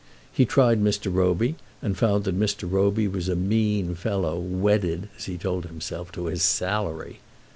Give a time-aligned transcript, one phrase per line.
[0.33, 1.13] He tried Mr.
[1.13, 2.67] Roby, and found that Mr.
[2.67, 7.19] Roby was a mean fellow, wedded, as he told himself, to his salary.